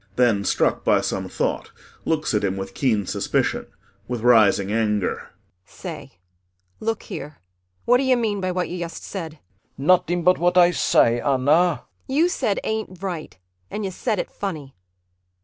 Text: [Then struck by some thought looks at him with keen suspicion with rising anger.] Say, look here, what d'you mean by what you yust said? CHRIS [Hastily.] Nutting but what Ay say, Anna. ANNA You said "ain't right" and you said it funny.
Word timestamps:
[Then 0.15 0.43
struck 0.45 0.83
by 0.83 1.01
some 1.01 1.29
thought 1.29 1.69
looks 2.05 2.33
at 2.33 2.43
him 2.43 2.57
with 2.57 2.73
keen 2.73 3.05
suspicion 3.05 3.67
with 4.07 4.21
rising 4.21 4.71
anger.] 4.71 5.29
Say, 5.63 6.13
look 6.79 7.03
here, 7.03 7.37
what 7.85 7.97
d'you 7.97 8.17
mean 8.17 8.41
by 8.41 8.51
what 8.51 8.67
you 8.67 8.77
yust 8.77 9.03
said? 9.03 9.33
CHRIS 9.33 9.41
[Hastily.] 9.77 9.85
Nutting 9.85 10.23
but 10.23 10.39
what 10.39 10.57
Ay 10.57 10.71
say, 10.71 11.19
Anna. 11.21 11.41
ANNA 11.51 11.83
You 12.07 12.29
said 12.29 12.59
"ain't 12.63 13.03
right" 13.03 13.37
and 13.69 13.85
you 13.85 13.91
said 13.91 14.17
it 14.17 14.31
funny. 14.31 14.73